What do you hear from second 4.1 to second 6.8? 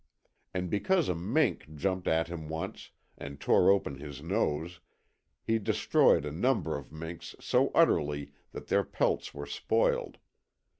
nose, he destroyed a number